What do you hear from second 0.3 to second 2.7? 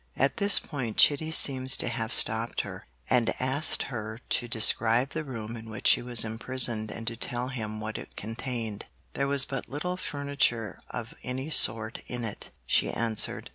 this point Chitty seems to have stopped